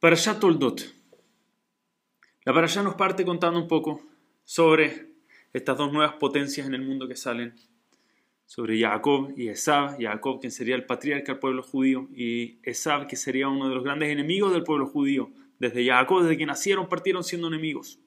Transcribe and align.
Parashat 0.00 0.38
Toldot. 0.38 0.94
La 2.44 2.54
Parashat 2.54 2.84
nos 2.84 2.94
parte 2.94 3.24
contando 3.24 3.58
un 3.58 3.66
poco 3.66 4.00
sobre 4.44 5.08
estas 5.52 5.76
dos 5.76 5.92
nuevas 5.92 6.14
potencias 6.14 6.68
en 6.68 6.74
el 6.74 6.82
mundo 6.82 7.08
que 7.08 7.16
salen, 7.16 7.56
sobre 8.46 8.78
Jacob 8.78 9.34
y 9.36 9.48
Esab, 9.48 10.00
Jacob 10.00 10.38
quien 10.38 10.52
sería 10.52 10.76
el 10.76 10.86
patriarca 10.86 11.32
del 11.32 11.40
pueblo 11.40 11.64
judío 11.64 12.08
y 12.14 12.60
Esab 12.62 13.08
que 13.08 13.16
sería 13.16 13.48
uno 13.48 13.68
de 13.68 13.74
los 13.74 13.82
grandes 13.82 14.10
enemigos 14.10 14.52
del 14.52 14.62
pueblo 14.62 14.86
judío. 14.86 15.32
Desde 15.58 15.84
Jacob, 15.84 16.22
desde 16.22 16.36
que 16.36 16.46
nacieron, 16.46 16.88
partieron 16.88 17.24
siendo 17.24 17.48
enemigos. 17.48 17.98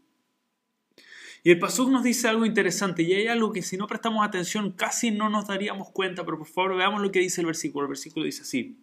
Y 1.43 1.51
el 1.51 1.59
Pasuk 1.59 1.89
nos 1.89 2.03
dice 2.03 2.29
algo 2.29 2.45
interesante, 2.45 3.03
y 3.03 3.11
hay 3.11 3.27
algo 3.27 3.51
que 3.51 3.63
si 3.63 3.75
no 3.75 3.87
prestamos 3.87 4.25
atención 4.25 4.71
casi 4.71 5.11
no 5.11 5.29
nos 5.29 5.47
daríamos 5.47 5.89
cuenta, 5.89 6.23
pero 6.23 6.37
por 6.37 6.47
favor 6.47 6.77
veamos 6.77 7.01
lo 7.01 7.11
que 7.11 7.19
dice 7.19 7.41
el 7.41 7.47
versículo. 7.47 7.83
El 7.83 7.89
versículo 7.89 8.25
dice 8.25 8.43
así: 8.43 8.77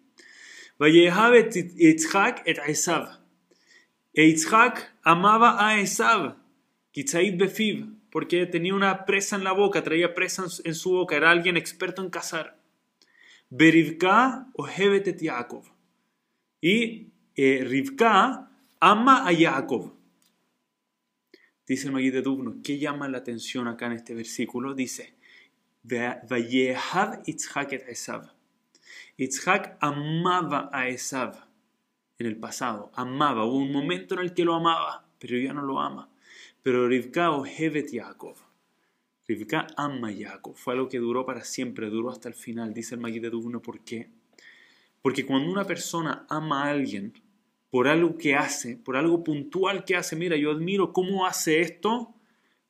Yitzhak 0.87 2.43
et 2.47 2.59
Esav. 2.67 3.19
E 4.15 4.23
Yitzhak 4.29 4.93
amaba 5.05 5.57
a 5.59 5.81
Esav, 5.81 6.37
Befiv, 6.95 7.87
porque 8.11 8.47
tenía 8.47 8.75
una 8.75 9.05
presa 9.05 9.37
en 9.37 9.45
la 9.45 9.53
boca, 9.53 9.83
traía 9.83 10.15
presa 10.15 10.45
en 10.65 10.75
su 10.75 10.91
boca, 10.93 11.17
era 11.17 11.31
alguien 11.31 11.57
experto 11.57 12.03
en 12.03 12.11
cazar. 12.11 12.59
Berivka 13.51 14.49
o 14.55 14.69
et 14.69 15.21
Yaakov. 15.21 15.65
Y 16.61 17.13
eh, 17.35 17.65
Rivka 17.65 18.51
ama 18.81 19.27
a 19.27 19.35
Jacob. 19.35 19.95
Dice 21.67 21.87
el 21.87 21.93
Magid 21.93 22.13
de 22.13 22.23
Dubno, 22.23 22.57
¿qué 22.63 22.79
llama 22.79 23.09
la 23.09 23.19
atención 23.19 23.69
acá 23.69 23.87
en 23.87 23.93
este 23.93 24.15
versículo? 24.15 24.75
Dice, 24.75 25.15
Vayehav 25.83 27.23
Yitzhak 27.25 27.73
et 27.73 27.89
Esav. 27.89 28.38
Yitzhak 29.17 29.77
amaba 29.81 30.71
a 30.73 30.89
Esav 30.89 31.35
en 32.19 32.27
el 32.27 32.37
pasado, 32.37 32.91
amaba, 32.95 33.45
hubo 33.45 33.57
un 33.57 33.73
momento 33.73 34.15
en 34.15 34.21
el 34.21 34.35
que 34.35 34.45
lo 34.45 34.55
amaba, 34.55 35.07
pero 35.19 35.39
ya 35.39 35.53
no 35.53 35.63
lo 35.63 35.81
ama. 35.81 36.09
Pero 36.63 36.89
Rivka 36.89 37.31
Hevet 37.45 37.93
Yaakov. 37.93 38.37
Rivka 39.27 39.67
ama 39.77 40.09
a 40.09 40.13
Jacob, 40.13 40.57
fue 40.57 40.75
algo 40.75 40.89
que 40.89 40.99
duró 40.99 41.27
para 41.27 41.45
siempre, 41.45 41.91
duró 41.91 42.11
hasta 42.11 42.29
el 42.29 42.35
final, 42.35 42.73
dice 42.73 42.95
el 42.95 43.01
Magid 43.01 43.23
de 43.23 43.31
Dubno, 43.31 43.61
¿por 43.61 43.81
qué? 43.81 44.11
Porque 45.03 45.27
cuando 45.27 45.51
una 45.51 45.65
persona 45.65 46.27
ama 46.29 46.65
a 46.65 46.71
alguien, 46.71 47.13
por 47.71 47.89
algo 47.89 48.17
que 48.17 48.35
hace, 48.35 48.77
por 48.77 48.97
algo 48.97 49.23
puntual 49.23 49.85
que 49.85 49.97
hace. 49.97 50.17
Mira, 50.17 50.37
yo 50.37 50.51
admiro 50.51 50.93
cómo 50.93 51.27
hace 51.27 51.61
esto. 51.61 52.15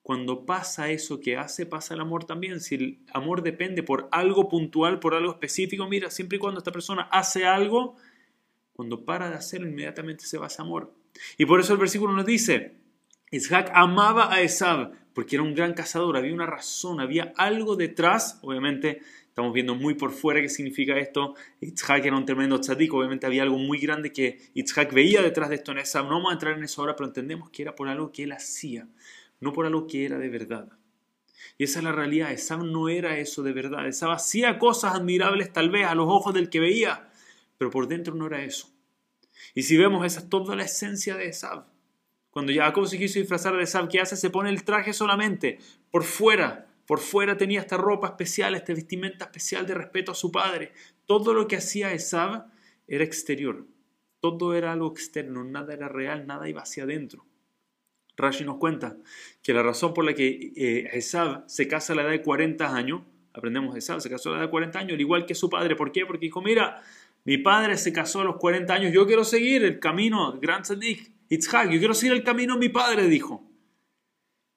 Cuando 0.09 0.47
pasa 0.47 0.89
eso 0.89 1.21
que 1.21 1.37
hace, 1.37 1.67
pasa 1.67 1.93
el 1.93 2.01
amor 2.01 2.25
también. 2.25 2.61
Si 2.61 2.77
el 2.77 2.99
amor 3.13 3.43
depende 3.43 3.83
por 3.83 4.09
algo 4.11 4.49
puntual, 4.49 5.01
por 5.01 5.13
algo 5.13 5.33
específico, 5.33 5.87
mira, 5.87 6.11
siempre 6.11 6.37
y 6.37 6.39
cuando 6.39 6.61
esta 6.61 6.73
persona 6.73 7.11
hace 7.13 7.45
algo, 7.45 7.95
cuando 8.73 9.05
para 9.05 9.29
de 9.29 9.37
hacerlo, 9.37 9.69
inmediatamente 9.69 10.25
se 10.25 10.39
va 10.39 10.47
ese 10.47 10.63
amor. 10.63 10.95
Y 11.37 11.45
por 11.45 11.61
eso 11.61 11.75
el 11.75 11.79
versículo 11.79 12.15
nos 12.15 12.25
dice, 12.25 12.79
Isaac 13.31 13.71
amaba 13.75 14.33
a 14.33 14.41
Esab, 14.41 14.93
porque 15.13 15.37
era 15.37 15.43
un 15.43 15.53
gran 15.53 15.75
cazador, 15.75 16.17
había 16.17 16.33
una 16.33 16.47
razón, 16.47 17.03
había 17.03 17.35
algo 17.37 17.77
detrás, 17.77 18.39
obviamente 18.41 19.03
Estamos 19.39 19.55
viendo 19.55 19.77
muy 19.77 19.95
por 19.95 20.11
fuera 20.11 20.41
qué 20.41 20.49
significa 20.49 20.99
esto. 20.99 21.37
Itzhak 21.61 22.05
era 22.05 22.17
un 22.17 22.27
tremendo 22.27 22.59
tzadik, 22.59 22.93
obviamente 22.93 23.25
había 23.25 23.45
algo 23.45 23.57
muy 23.57 23.79
grande 23.79 24.11
que 24.11 24.37
Itzhak 24.55 24.93
veía 24.93 25.23
detrás 25.23 25.49
de 25.49 25.55
esto 25.55 25.71
en 25.71 25.79
esa. 25.79 26.03
No 26.03 26.09
vamos 26.09 26.31
a 26.31 26.33
entrar 26.33 26.59
en 26.59 26.65
eso 26.65 26.81
ahora, 26.81 26.97
pero 26.97 27.07
entendemos 27.07 27.49
que 27.51 27.63
era 27.63 27.77
por 27.77 27.87
algo 27.87 28.11
que 28.11 28.25
él 28.25 28.33
hacía, 28.33 28.89
no 29.41 29.53
por 29.53 29.67
algo 29.67 29.87
que 29.87 30.05
era 30.05 30.19
de 30.19 30.29
verdad. 30.29 30.69
Y 31.57 31.65
esa 31.65 31.81
es 31.81 31.85
la 31.85 31.93
realidad. 31.93 32.33
Esab 32.33 32.65
no 32.65 32.89
era 32.89 33.19
eso 33.19 33.43
de 33.43 33.53
verdad. 33.53 33.87
Esab 33.87 34.11
hacía 34.11 34.59
cosas 34.59 34.95
admirables 34.95 35.53
tal 35.53 35.71
vez 35.71 35.87
a 35.87 35.95
los 35.95 36.07
ojos 36.09 36.35
del 36.35 36.51
que 36.51 36.61
veía, 36.61 37.11
pero 37.57 37.71
por 37.71 37.89
dentro 37.89 38.15
no 38.15 38.27
era 38.27 38.43
eso. 38.43 38.71
Y 39.55 39.63
si 39.63 39.77
vemos, 39.77 40.05
esa 40.05 40.21
es 40.21 40.29
toda 40.29 40.57
la 40.57 40.65
esencia 40.65 41.17
de 41.17 41.29
Esab. 41.29 41.67
Cuando 42.31 42.53
Jacob 42.53 42.87
se 42.87 42.99
quiso 42.99 43.19
disfrazar 43.19 43.57
de 43.57 43.63
Esab, 43.63 43.89
¿qué 43.89 44.01
hace? 44.01 44.17
Se 44.17 44.31
pone 44.31 44.51
el 44.51 44.65
traje 44.65 44.93
solamente 44.93 45.59
por 45.91 46.05
fuera, 46.05 46.69
por 46.87 47.01
fuera 47.01 47.37
tenía 47.37 47.61
esta 47.61 47.77
ropa 47.77 48.09
especial, 48.09 48.55
esta 48.55 48.73
vestimenta 48.73 49.27
especial 49.27 49.67
de 49.67 49.75
respeto 49.75 50.13
a 50.13 50.15
su 50.15 50.31
padre. 50.31 50.73
Todo 51.07 51.35
lo 51.35 51.49
que 51.49 51.57
hacía 51.57 51.93
Esab 51.93 52.47
era 52.87 53.05
exterior. 53.05 53.67
Todo 54.21 54.55
era 54.55 54.73
algo 54.73 54.91
externo, 54.91 55.45
nada 55.45 55.75
era 55.75 55.89
real, 55.89 56.27
nada 56.27 56.49
iba 56.49 56.63
hacia 56.63 56.85
adentro. 56.85 57.28
Rashi 58.19 58.45
nos 58.45 58.57
cuenta 58.57 58.97
que 59.43 59.55
la 59.55 59.63
razón 59.63 59.95
por 59.95 60.05
la 60.05 60.13
que 60.13 60.53
eh, 60.57 60.91
Esab 60.93 61.45
se 61.49 61.69
casa 61.69 61.93
a 61.93 61.97
la 61.97 62.03
edad 62.03 62.11
de 62.11 62.23
40 62.23 62.75
años, 62.75 63.03
aprendemos 63.33 63.73
de 63.73 63.79
Esab, 63.79 64.01
se 64.01 64.11
casó 64.11 64.31
a 64.31 64.33
la 64.33 64.39
edad 64.39 64.47
de 64.47 64.51
40 64.51 64.79
años, 64.79 64.93
al 64.95 65.01
igual 65.01 65.25
que 65.25 65.37
su 65.37 65.49
padre. 65.49 65.77
¿Por 65.77 65.93
qué? 65.93 66.05
Porque 66.05 66.27
dijo, 66.27 66.43
mira, 66.43 66.83
mi 67.25 67.39
padre 67.39 67.77
se 67.77 67.93
casó 67.93 68.21
a 68.21 68.25
los 68.25 68.37
40 68.37 68.75
años, 68.75 68.93
yo 68.93 69.07
quiero 69.07 69.25
seguir 69.25 69.65
el 69.65 69.79
camino, 69.79 70.39
gran 70.41 70.63
Tzadik, 70.63 71.13
Itzhak, 71.29 71.71
yo 71.71 71.79
quiero 71.79 71.95
seguir 71.95 72.17
el 72.17 72.25
camino 72.25 72.59
mi 72.59 72.69
padre, 72.69 73.07
dijo. 73.07 73.45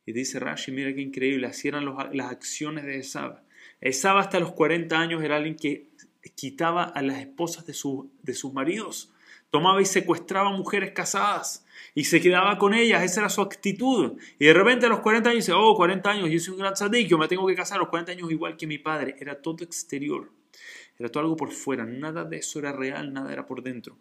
Y 0.06 0.14
dice 0.14 0.40
Rashi, 0.40 0.72
mira 0.72 0.94
qué 0.96 1.02
increíble, 1.02 1.46
así 1.46 1.68
eran 1.68 1.86
las 1.86 2.32
acciones 2.32 2.86
de 2.86 2.98
Esab. 2.98 3.44
Esab 3.80 4.18
hasta 4.18 4.40
los 4.40 4.54
40 4.54 5.00
años 5.00 5.24
era 5.24 5.36
alguien 5.36 5.56
que 5.56 5.92
quitaba 6.36 6.84
a 6.84 7.02
las 7.04 7.20
esposas 7.20 7.68
de, 7.68 7.76
de 8.24 8.34
sus 8.34 8.54
maridos, 8.54 9.14
tomaba 9.52 9.82
y 9.82 9.86
secuestraba 9.86 10.50
mujeres 10.52 10.92
casadas 10.92 11.61
y 11.94 12.06
se 12.06 12.22
quedaba 12.22 12.58
con 12.58 12.74
ellas, 12.74 13.04
esa 13.04 13.22
era 13.22 13.30
su 13.30 13.42
actitud. 13.42 14.18
Y 14.40 14.46
de 14.46 14.54
repente 14.54 14.86
a 14.86 14.90
los 14.90 15.00
40 15.00 15.30
años 15.30 15.46
dice, 15.46 15.54
oh, 15.54 15.76
40 15.76 16.10
años, 16.10 16.30
yo 16.30 16.40
soy 16.40 16.54
un 16.54 16.60
gran 16.60 16.74
tzadik, 16.74 17.08
yo 17.08 17.18
me 17.18 17.28
tengo 17.28 17.46
que 17.48 17.56
casar 17.56 17.78
a 17.78 17.82
los 17.82 17.90
40 17.90 18.12
años 18.14 18.32
igual 18.32 18.58
que 18.58 18.68
mi 18.68 18.78
padre. 18.78 19.16
Era 19.20 19.42
todo 19.42 19.64
exterior, 19.64 20.32
era 20.98 21.10
todo 21.10 21.24
algo 21.24 21.36
por 21.36 21.52
fuera, 21.52 21.86
nada 21.86 22.24
de 22.24 22.38
eso 22.38 22.60
era 22.60 22.72
real, 22.72 23.14
nada 23.14 23.32
era 23.32 23.46
por 23.46 23.62
dentro. 23.64 23.98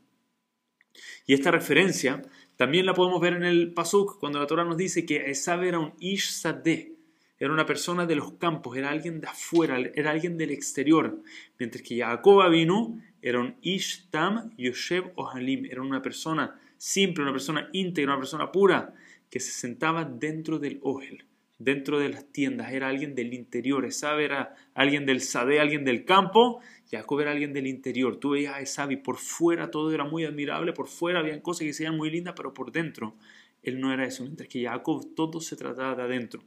Y 1.27 1.35
esta 1.35 1.51
referencia 1.51 2.23
también 2.57 2.87
la 2.87 2.95
podemos 2.95 3.21
ver 3.21 3.35
en 3.35 3.45
el 3.45 3.73
Pasuk, 3.73 4.19
cuando 4.19 4.39
la 4.39 4.47
Torah 4.47 4.65
nos 4.65 4.77
dice 4.77 5.07
que 5.07 5.31
Esab 5.31 5.63
era 5.65 5.79
un 5.79 5.95
Ish 5.99 6.31
Sadeh, 6.31 6.93
era 7.39 7.55
una 7.55 7.65
persona 7.65 8.05
de 8.05 8.17
los 8.17 8.33
campos, 8.33 8.77
era 8.77 8.91
alguien 8.91 9.21
de 9.21 9.27
afuera, 9.27 9.79
era 9.95 10.11
alguien 10.11 10.37
del 10.37 10.51
exterior, 10.51 11.23
mientras 11.59 11.83
que 11.83 11.99
Jacob 11.99 12.51
vino 12.51 13.01
era 13.23 13.41
un 13.41 13.57
Ish 13.63 14.09
Tam 14.11 14.51
Yoshev 14.57 15.13
Ohalim, 15.17 15.67
era 15.67 15.83
una 15.83 16.03
persona 16.03 16.59
simple, 16.77 17.23
una 17.23 17.33
persona 17.33 17.69
íntegra, 17.73 18.13
una 18.13 18.21
persona 18.21 18.51
pura, 18.53 18.95
que 19.31 19.41
se 19.41 19.53
sentaba 19.53 20.05
dentro 20.05 20.59
del 20.59 20.81
Ohel, 20.83 21.25
dentro 21.59 21.99
de 21.99 22.09
las 22.09 22.33
tiendas, 22.33 22.73
era 22.73 22.89
alguien 22.89 23.15
del 23.15 23.35
interior, 23.35 23.85
Esab 23.85 24.19
era 24.19 24.55
alguien 24.75 25.07
del 25.07 25.21
Sadeh, 25.21 25.61
alguien 25.61 25.85
del 25.85 26.05
campo, 26.05 26.61
Jacob 26.91 27.21
era 27.21 27.31
alguien 27.31 27.53
del 27.53 27.67
interior. 27.67 28.17
Tú 28.17 28.31
veías 28.31 28.55
a 28.55 28.61
Esab 28.61 28.91
y 28.91 28.97
por 28.97 29.19
fuera 29.19 29.71
todo 29.71 29.93
era 29.93 30.05
muy 30.05 30.25
admirable, 30.25 30.73
por 30.73 30.89
fuera 30.89 31.21
habían 31.21 31.41
cosas 31.41 31.67
que 31.67 31.73
se 31.73 31.85
veían 31.85 31.97
muy 31.97 32.11
lindas, 32.11 32.35
pero 32.37 32.53
por 32.53 32.73
dentro 32.73 33.15
él 33.63 33.81
no 33.81 33.93
era 33.93 34.05
eso. 34.05 34.25
Mientras 34.25 34.49
que 34.49 34.65
Jacob 34.65 35.15
todo 35.15 35.41
se 35.41 35.55
trataba 35.55 35.95
de 35.95 36.03
adentro. 36.03 36.43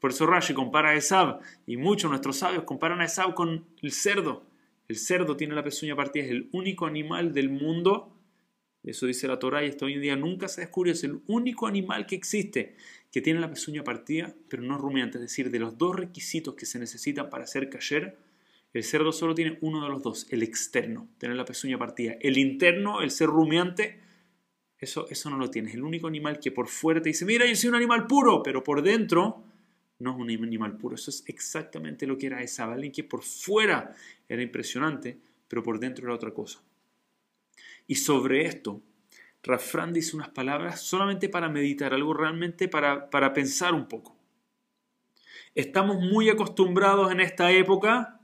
Por 0.00 0.10
eso 0.10 0.26
Rashi 0.26 0.54
compara 0.54 0.90
a 0.90 0.94
Esab 0.94 1.40
y 1.66 1.76
muchos 1.76 2.10
nuestros 2.10 2.36
sabios 2.36 2.64
comparan 2.64 3.00
a 3.00 3.04
Esab 3.04 3.34
con 3.34 3.64
el 3.82 3.92
cerdo. 3.92 4.44
El 4.88 4.96
cerdo 4.96 5.36
tiene 5.36 5.54
la 5.54 5.62
pezuña 5.62 5.94
partida, 5.94 6.24
es 6.24 6.30
el 6.30 6.48
único 6.52 6.86
animal 6.86 7.34
del 7.34 7.50
mundo. 7.50 8.14
Eso 8.82 9.06
dice 9.06 9.28
la 9.28 9.38
Torah 9.38 9.62
y 9.62 9.68
hasta 9.68 9.84
hoy 9.84 9.94
en 9.94 10.00
día 10.00 10.16
nunca 10.16 10.48
se 10.48 10.62
descubrió. 10.62 10.94
Es 10.94 11.04
el 11.04 11.20
único 11.26 11.66
animal 11.66 12.06
que 12.06 12.14
existe 12.14 12.74
que 13.12 13.20
tiene 13.20 13.38
la 13.38 13.50
pezuña 13.50 13.84
partida, 13.84 14.34
pero 14.48 14.62
no 14.62 14.78
rumiante. 14.78 15.18
Es 15.18 15.22
decir, 15.22 15.50
de 15.50 15.58
los 15.58 15.76
dos 15.76 15.94
requisitos 15.94 16.54
que 16.54 16.64
se 16.64 16.78
necesitan 16.78 17.28
para 17.28 17.44
hacer 17.44 17.68
cayer, 17.68 18.16
el 18.72 18.82
cerdo 18.82 19.12
solo 19.12 19.34
tiene 19.34 19.58
uno 19.60 19.82
de 19.82 19.90
los 19.90 20.02
dos, 20.02 20.26
el 20.30 20.42
externo, 20.42 21.08
tener 21.18 21.36
la 21.36 21.44
pezuña 21.44 21.78
partida. 21.78 22.16
El 22.20 22.38
interno, 22.38 23.02
el 23.02 23.10
ser 23.10 23.28
rumiante, 23.28 24.00
eso, 24.78 25.06
eso 25.10 25.28
no 25.28 25.36
lo 25.36 25.50
tiene. 25.50 25.68
Es 25.68 25.74
el 25.74 25.82
único 25.82 26.06
animal 26.06 26.40
que 26.40 26.50
por 26.50 26.68
fuera 26.68 27.02
te 27.02 27.10
dice, 27.10 27.26
mira, 27.26 27.46
yo 27.46 27.56
soy 27.56 27.68
un 27.68 27.76
animal 27.76 28.06
puro, 28.06 28.42
pero 28.42 28.62
por 28.62 28.82
dentro 28.82 29.44
no 29.98 30.12
es 30.12 30.16
un 30.16 30.30
animal 30.30 30.76
puro. 30.76 30.94
Eso 30.94 31.10
es 31.10 31.24
exactamente 31.26 32.06
lo 32.06 32.16
que 32.16 32.26
era 32.26 32.42
esa 32.42 32.72
alguien 32.72 32.92
que 32.92 33.04
por 33.04 33.22
fuera 33.22 33.94
era 34.28 34.42
impresionante, 34.42 35.18
pero 35.48 35.62
por 35.62 35.78
dentro 35.78 36.04
era 36.04 36.14
otra 36.14 36.32
cosa. 36.32 36.60
Y 37.86 37.96
sobre 37.96 38.44
esto, 38.44 38.82
Rafran 39.42 39.92
dice 39.92 40.16
unas 40.16 40.28
palabras 40.28 40.82
solamente 40.82 41.28
para 41.28 41.48
meditar, 41.48 41.94
algo 41.94 42.12
realmente 42.12 42.68
para, 42.68 43.08
para 43.08 43.32
pensar 43.32 43.74
un 43.74 43.88
poco. 43.88 44.16
Estamos 45.54 45.96
muy 46.00 46.28
acostumbrados 46.28 47.10
en 47.10 47.20
esta 47.20 47.50
época 47.50 48.20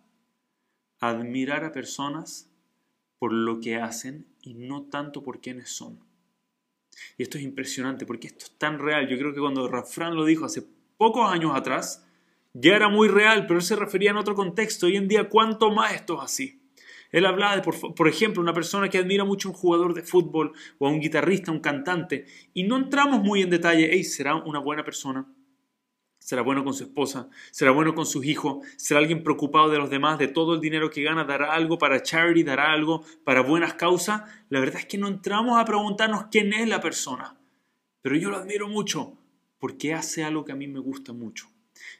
admirar 1.00 1.64
a 1.64 1.73
personas 1.73 2.50
por 3.19 3.32
lo 3.32 3.61
que 3.61 3.76
hacen 3.76 4.26
y 4.43 4.55
no 4.55 4.84
tanto 4.84 5.23
por 5.23 5.40
quiénes 5.40 5.70
son. 5.70 5.99
Y 7.17 7.23
esto 7.23 7.38
es 7.38 7.44
impresionante 7.44 8.06
porque 8.06 8.29
esto 8.29 8.44
es 8.44 8.58
tan 8.58 8.79
real. 8.79 9.08
Yo 9.08 9.19
creo 9.19 9.32
que 9.32 9.40
cuando 9.40 9.67
Rafran 9.69 10.14
lo 10.14 10.25
dijo 10.25 10.44
hace 10.44 10.62
pocos 10.96 11.31
años 11.31 11.52
atrás, 11.55 12.04
ya 12.55 12.77
era 12.77 12.89
muy 12.89 13.09
real, 13.09 13.47
pero 13.47 13.59
él 13.59 13.65
se 13.65 13.77
refería 13.77 14.11
en 14.11 14.17
otro 14.17 14.35
contexto. 14.35 14.87
Hoy 14.87 14.97
en 14.97 15.09
día, 15.09 15.29
¿cuánto 15.29 15.71
más 15.71 15.93
esto 15.93 16.17
es 16.17 16.25
así? 16.25 16.62
Él 17.11 17.27
hablaba 17.27 17.56
de, 17.56 17.62
por, 17.62 18.09
ejemplo, 18.09 18.43
una 18.43 18.55
persona 18.55 18.89
que 18.89 18.99
admira 18.99 19.25
mucho 19.25 19.49
a 19.49 19.53
un 19.53 19.56
jugador 19.56 19.95
de 19.95 20.03
fútbol 20.03 20.53
o 20.79 20.87
a 20.87 20.91
un 20.91 21.01
guitarrista, 21.01 21.53
un 21.53 21.61
cantante, 21.61 22.27
y 22.55 22.65
no 22.65 22.77
entramos 22.77 23.23
muy 23.23 23.43
en 23.43 23.51
detalle, 23.51 23.91
hey, 23.93 24.03
¿será 24.03 24.35
una 24.37 24.59
buena 24.59 24.85
persona? 24.85 25.27
será 26.25 26.41
bueno 26.41 26.65
con 26.65 26.73
su 26.73 26.85
esposa, 26.85 27.29
será 27.51 27.71
bueno 27.71 27.95
con 27.95 28.06
sus 28.06 28.25
hijos, 28.25 28.67
será 28.79 29.01
alguien 29.01 29.23
preocupado 29.23 29.69
de 29.69 29.77
los 29.77 29.91
demás, 29.91 30.19
de 30.19 30.27
todo 30.27 30.55
el 30.55 30.61
dinero 30.62 30.89
que 30.89 31.03
gana, 31.03 31.25
dará 31.25 31.53
algo 31.53 31.77
para 31.77 32.03
charity, 32.03 32.43
dará 32.43 32.73
algo 32.73 33.05
para 33.25 33.43
buenas 33.43 33.75
causas. 33.75 34.23
La 34.49 34.59
verdad 34.59 34.79
es 34.79 34.87
que 34.87 34.97
no 34.97 35.06
entramos 35.06 35.61
a 35.61 35.67
preguntarnos 35.67 36.29
quién 36.31 36.55
es 36.55 36.67
la 36.67 36.81
persona, 36.81 37.39
pero 38.01 38.17
yo 38.17 38.31
lo 38.31 38.39
admiro 38.39 38.69
mucho 38.69 39.19
porque 39.59 39.93
hace 39.93 40.25
algo 40.25 40.47
que 40.47 40.53
a 40.53 40.56
mí 40.56 40.67
me 40.67 40.81
gusta 40.81 41.12
mucho. 41.12 41.49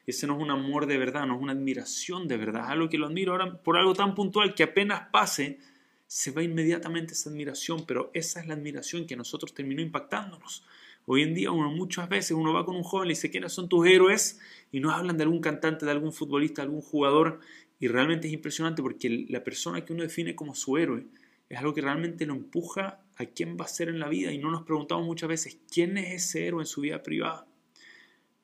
Ese 0.07 0.27
no 0.27 0.37
es 0.37 0.43
un 0.43 0.51
amor 0.51 0.87
de 0.87 0.99
verdad, 0.99 1.27
no 1.27 1.37
es 1.37 1.43
una 1.43 1.53
admiración 1.53 2.29
de 2.29 2.37
verdad, 2.37 2.65
es 2.65 2.71
algo 2.71 2.89
que 2.89 2.99
lo 2.99 3.07
admiro 3.07 3.33
ahora 3.33 3.57
por 3.63 3.77
algo 3.77 3.95
tan 3.95 4.15
puntual 4.15 4.55
que 4.55 4.63
apenas 4.63 5.09
pase, 5.11 5.59
se 6.07 6.31
va 6.31 6.43
inmediatamente 6.43 7.15
esa 7.15 7.31
admiración, 7.31 7.85
pero 7.87 8.11
esa 8.15 8.41
es 8.41 8.47
la 8.47 8.55
admiración 8.55 9.07
que 9.07 9.15
a 9.15 9.17
nosotros 9.17 9.55
terminó 9.55 9.83
impactándonos. 9.83 10.65
Hoy 11.07 11.23
en 11.23 11.35
día 11.35 11.51
uno 11.51 11.71
muchas 11.71 12.09
veces 12.09 12.33
uno 12.33 12.53
va 12.53 12.65
con 12.65 12.77
un 12.77 12.83
joven 12.83 13.09
y 13.09 13.11
dice 13.11 13.31
quiénes 13.31 13.53
son 13.53 13.69
tus 13.69 13.87
héroes 13.87 14.41
y 14.73 14.81
nos 14.81 14.95
hablan 14.95 15.19
de 15.19 15.25
algún 15.25 15.41
cantante, 15.41 15.85
de 15.85 15.93
algún 15.93 16.13
futbolista, 16.13 16.63
de 16.63 16.67
algún 16.67 16.81
jugador 16.81 17.41
y 17.79 17.89
realmente 17.89 18.29
es 18.29 18.33
impresionante 18.33 18.81
porque 18.81 19.27
la 19.29 19.45
persona 19.45 19.85
que 19.85 19.93
uno 19.93 20.03
define 20.03 20.35
como 20.35 20.55
su 20.55 20.79
héroe 20.79 21.07
es 21.49 21.59
algo 21.59 21.75
que 21.75 21.83
realmente 21.83 22.25
lo 22.25 22.35
empuja 22.35 23.01
a 23.17 23.27
quién 23.27 23.57
va 23.61 23.67
a 23.67 23.69
ser 23.69 23.89
en 23.89 23.99
la 23.99 24.09
vida 24.09 24.33
y 24.33 24.39
no 24.39 24.51
nos 24.51 24.63
preguntamos 24.63 25.05
muchas 25.05 25.29
veces 25.29 25.59
quién 25.71 25.99
es 25.99 26.15
ese 26.15 26.47
héroe 26.47 26.63
en 26.63 26.67
su 26.67 26.81
vida 26.81 27.03
privada. 27.03 27.47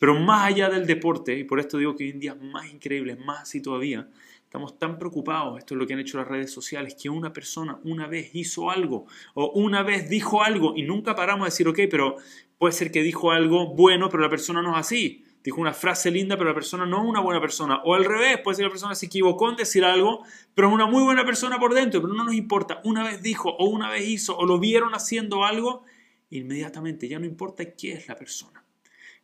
Pero 0.00 0.18
más 0.18 0.48
allá 0.48 0.68
del 0.68 0.84
deporte, 0.84 1.38
y 1.38 1.44
por 1.44 1.60
esto 1.60 1.78
digo 1.78 1.94
que 1.94 2.02
hoy 2.02 2.10
en 2.10 2.18
día 2.18 2.32
es 2.32 2.42
más 2.42 2.68
increíble, 2.68 3.14
más 3.14 3.42
así 3.42 3.62
todavía, 3.62 4.08
Estamos 4.50 4.80
tan 4.80 4.98
preocupados, 4.98 5.60
esto 5.60 5.74
es 5.74 5.78
lo 5.78 5.86
que 5.86 5.94
han 5.94 6.00
hecho 6.00 6.18
las 6.18 6.26
redes 6.26 6.52
sociales, 6.52 6.96
que 7.00 7.08
una 7.08 7.32
persona 7.32 7.78
una 7.84 8.08
vez 8.08 8.34
hizo 8.34 8.68
algo 8.68 9.06
o 9.34 9.52
una 9.52 9.84
vez 9.84 10.10
dijo 10.10 10.42
algo 10.42 10.72
y 10.74 10.82
nunca 10.82 11.14
paramos 11.14 11.44
de 11.44 11.50
decir, 11.52 11.68
ok, 11.68 11.78
pero 11.88 12.16
puede 12.58 12.72
ser 12.72 12.90
que 12.90 13.04
dijo 13.04 13.30
algo 13.30 13.76
bueno, 13.76 14.08
pero 14.08 14.24
la 14.24 14.28
persona 14.28 14.60
no 14.60 14.72
es 14.72 14.78
así. 14.78 15.24
Dijo 15.44 15.60
una 15.60 15.72
frase 15.72 16.10
linda, 16.10 16.36
pero 16.36 16.48
la 16.48 16.54
persona 16.54 16.84
no 16.84 17.00
es 17.00 17.08
una 17.08 17.20
buena 17.20 17.40
persona. 17.40 17.80
O 17.84 17.94
al 17.94 18.04
revés, 18.04 18.40
puede 18.42 18.56
ser 18.56 18.64
que 18.64 18.70
la 18.70 18.72
persona 18.72 18.96
se 18.96 19.06
equivocó 19.06 19.48
en 19.48 19.54
decir 19.54 19.84
algo, 19.84 20.24
pero 20.52 20.66
es 20.66 20.74
una 20.74 20.86
muy 20.86 21.04
buena 21.04 21.24
persona 21.24 21.60
por 21.60 21.72
dentro, 21.72 22.02
pero 22.02 22.12
no 22.12 22.24
nos 22.24 22.34
importa. 22.34 22.80
Una 22.82 23.04
vez 23.04 23.22
dijo 23.22 23.50
o 23.50 23.66
una 23.66 23.88
vez 23.88 24.08
hizo 24.08 24.36
o 24.36 24.46
lo 24.46 24.58
vieron 24.58 24.94
haciendo 24.94 25.44
algo, 25.44 25.84
inmediatamente 26.28 27.06
ya 27.06 27.20
no 27.20 27.24
importa 27.24 27.64
quién 27.70 27.98
es 27.98 28.08
la 28.08 28.16
persona. 28.16 28.64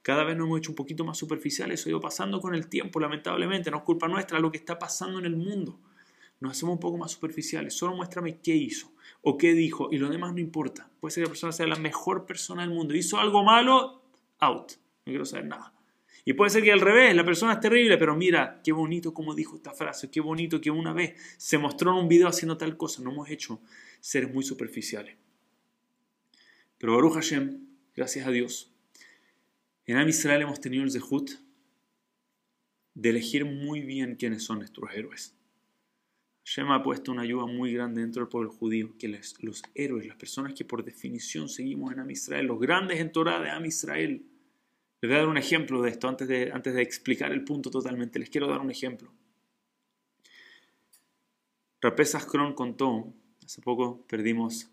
Cada 0.07 0.23
vez 0.23 0.37
nos 0.37 0.47
hemos 0.47 0.59
hecho 0.59 0.71
un 0.71 0.77
poquito 0.77 1.05
más 1.05 1.19
superficiales, 1.19 1.81
eso 1.81 1.89
ha 1.89 1.91
ido 1.91 2.01
pasando 2.01 2.41
con 2.41 2.55
el 2.55 2.69
tiempo, 2.69 3.01
lamentablemente, 3.01 3.73
no 3.73 3.79
es 3.79 3.83
culpa 3.83 4.07
nuestra 4.07 4.39
lo 4.39 4.53
que 4.53 4.59
está 4.59 4.79
pasando 4.79 5.19
en 5.19 5.25
el 5.25 5.35
mundo. 5.35 5.81
Nos 6.39 6.53
hacemos 6.53 6.75
un 6.75 6.79
poco 6.79 6.97
más 6.97 7.11
superficiales, 7.11 7.75
solo 7.75 7.97
muéstrame 7.97 8.39
qué 8.39 8.55
hizo 8.55 8.93
o 9.23 9.37
qué 9.37 9.53
dijo 9.53 9.89
y 9.91 9.99
lo 9.99 10.09
demás 10.09 10.33
no 10.33 10.39
importa. 10.39 10.89
Puede 11.01 11.11
ser 11.11 11.23
que 11.23 11.27
la 11.27 11.31
persona 11.31 11.51
sea 11.51 11.67
la 11.67 11.75
mejor 11.75 12.25
persona 12.25 12.63
del 12.63 12.71
mundo, 12.71 12.95
hizo 12.95 13.19
algo 13.19 13.43
malo, 13.43 14.05
out, 14.39 14.75
no 15.07 15.11
quiero 15.11 15.25
saber 15.25 15.47
nada. 15.47 15.75
Y 16.25 16.35
puede 16.35 16.51
ser 16.51 16.63
que 16.63 16.71
al 16.71 16.83
revés, 16.83 17.13
la 17.17 17.25
persona 17.25 17.55
es 17.55 17.61
terrible, 17.61 17.99
pero 17.99 18.15
mira, 18.15 18.61
qué 18.63 18.71
bonito 18.71 19.13
como 19.13 19.35
dijo 19.35 19.57
esta 19.57 19.73
frase, 19.73 20.09
qué 20.09 20.21
bonito 20.21 20.61
que 20.61 20.71
una 20.71 20.93
vez 20.93 21.21
se 21.37 21.59
mostró 21.59 21.91
en 21.91 22.05
un 22.05 22.09
video 22.09 22.29
haciendo 22.29 22.57
tal 22.57 22.77
cosa. 22.77 23.03
No 23.03 23.11
hemos 23.11 23.29
hecho 23.29 23.61
seres 23.99 24.33
muy 24.33 24.45
superficiales. 24.45 25.17
Pero 26.79 26.95
Baruch 26.95 27.15
Hashem, 27.15 27.67
gracias 27.97 28.25
a 28.25 28.31
Dios, 28.31 28.76
en 29.87 29.97
Am 29.99 30.09
Israel 30.09 30.43
hemos 30.43 30.61
tenido 30.61 30.83
el 30.83 30.91
zehut 30.91 31.31
de 32.95 33.11
elegir 33.11 33.45
muy 33.45 33.83
bien 33.83 34.17
quiénes 34.17 34.43
son 34.43 34.59
nuestros 34.59 34.91
héroes. 34.93 35.37
Hashem 36.45 36.71
ha 36.71 36.83
puesto 36.83 37.13
una 37.13 37.23
ayuda 37.23 37.47
muy 37.47 37.73
grande 37.73 38.01
dentro 38.01 38.23
del 38.23 38.29
pueblo 38.29 38.51
judío, 38.51 38.97
que 38.99 39.09
los 39.09 39.63
héroes, 39.75 40.07
las 40.07 40.17
personas 40.17 40.55
que 40.55 40.65
por 40.65 40.85
definición 40.85 41.49
seguimos 41.49 41.93
en 41.93 42.01
Am 42.01 42.11
Israel, 42.11 42.47
los 42.47 42.61
grandes 42.61 43.01
en 43.01 43.13
Torah 43.13 43.41
de 43.41 43.51
Am 43.51 43.65
Israel. 43.65 44.25
Les 45.01 45.09
voy 45.11 45.17
a 45.17 45.21
dar 45.21 45.29
un 45.29 45.37
ejemplo 45.37 45.83
de 45.83 45.91
esto 45.91 46.09
antes 46.09 46.27
de, 46.29 46.53
antes 46.53 46.75
de 46.75 46.83
explicar 46.83 47.33
el 47.33 47.45
punto 47.45 47.71
totalmente. 47.71 48.19
Les 48.19 48.31
quiero 48.31 48.49
dar 48.49 48.61
un 48.61 48.71
ejemplo. 48.71 49.13
Rapesas 51.81 52.27
Kron 52.27 52.55
contó, 52.55 53.13
hace 53.45 53.61
poco 53.61 54.07
perdimos 54.07 54.71